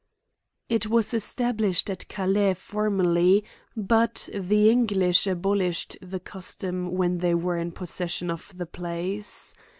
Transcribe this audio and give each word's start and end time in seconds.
It 0.67 0.87
was 0.87 1.13
established 1.13 1.85
at^,Calais 1.87 2.57
formerly', 2.57 3.43
but 3.77 4.29
the 4.33 4.71
En 4.71 4.87
glish 4.87 5.29
abolished 5.31 5.95
the 6.01 6.19
custom 6.19 6.93
when 6.93 7.19
they 7.19 7.35
were 7.35 7.59
in 7.59 7.71
possession 7.71 8.31
of 8.31 8.51
the 8.57 8.65
place. 8.65 9.53